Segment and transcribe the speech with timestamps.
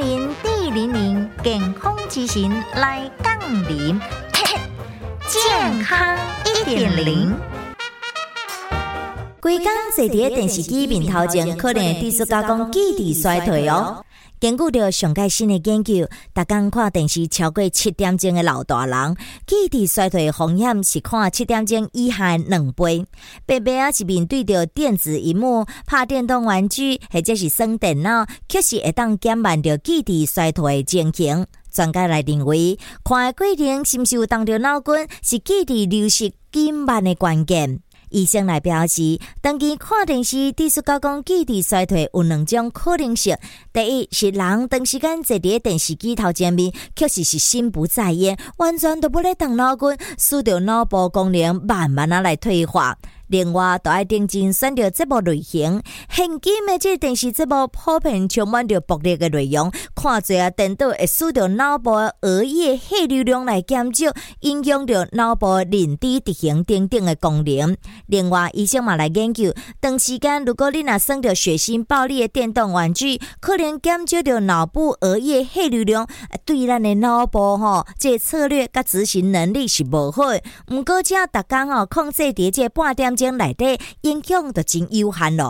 [0.00, 0.34] 零
[0.72, 3.38] 零健康之行来杠
[3.68, 4.00] 铃，
[5.28, 6.16] 健康
[6.46, 7.34] 一点零。
[9.40, 14.02] 规工坐伫电视机面头前，可能会致加工记忆衰退哦。
[14.40, 19.14] 根据着上届新的研究，逐工看电视超过七点钟的老大人，
[19.46, 23.04] 记忆衰退风险是看七点钟以下两倍。
[23.44, 31.46] 白白啊是面对着电子荧幕、拍电动玩具或者是耍电脑，确实会当减慢着记忆衰退的情形。
[31.70, 37.80] 专家来认为，看的过程是毋是有动着脑筋，是记忆流失减慢的关键。
[38.10, 43.36] 医生来表示，长期看电视，技术高讲记忆衰退有两种可能性。
[43.72, 52.98] 第一是人长时间坐伫电视机头前面，确实是心不在焉，完全都不咧动脑筋，使得脑部功能慢慢啊来退化。
[53.30, 55.80] 另外，都爱定睛选择节目类型。
[56.10, 67.76] 现今的这电视节目普遍充满着暴力的内容，看侪啊，电脑会使着脑部额叶血流量来减少，影响着脑部认知、执行等等的功能。
[68.08, 76.08] 另外，医生嘛来研究，长时间如果你若选着血腥暴力的电动玩具，可能减少着脑部额叶血流量，
[76.44, 80.24] 对咱的脑部吼，这策略甲执行能力是无好。
[80.72, 83.19] 毋过，只要逐工吼控制伫这半点。
[83.28, 85.48] 内底影响就真有限咯。